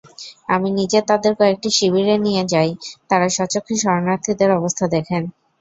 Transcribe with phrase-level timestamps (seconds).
[0.49, 2.71] আমি নিজে তাঁদের কয়েকটি শিবিরে নিয়ে যাই,
[3.09, 5.23] তাঁরা স্বচক্ষে শরণার্থীদের অবস্থা দেখেন।